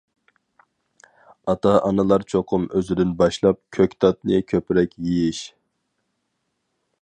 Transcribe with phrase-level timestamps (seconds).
[1.51, 5.43] ئاتا-ئانىلار چوقۇم ئۆزىدىن باشلاپ، كۆكتاتنى كۆپرەك يېيىش.